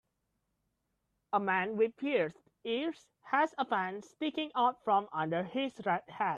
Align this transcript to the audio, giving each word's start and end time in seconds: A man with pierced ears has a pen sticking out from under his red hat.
A 1.31 1.39
man 1.39 1.77
with 1.77 1.95
pierced 1.95 2.41
ears 2.63 3.05
has 3.21 3.53
a 3.59 3.65
pen 3.65 4.01
sticking 4.01 4.49
out 4.55 4.83
from 4.83 5.07
under 5.13 5.43
his 5.43 5.79
red 5.85 6.01
hat. 6.09 6.29